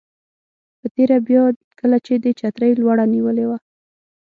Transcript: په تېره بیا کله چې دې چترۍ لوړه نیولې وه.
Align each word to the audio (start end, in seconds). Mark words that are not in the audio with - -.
په 0.79 0.87
تېره 0.95 1.17
بیا 1.27 1.43
کله 1.79 1.97
چې 2.05 2.13
دې 2.23 2.31
چترۍ 2.39 2.71
لوړه 2.81 3.05
نیولې 3.13 3.45
وه. 3.49 3.57